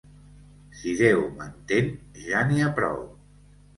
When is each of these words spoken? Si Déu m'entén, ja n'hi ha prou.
Si 0.77 0.93
Déu 1.01 1.21
m'entén, 1.41 1.91
ja 2.25 2.43
n'hi 2.49 2.65
ha 2.69 2.75
prou. 2.81 2.99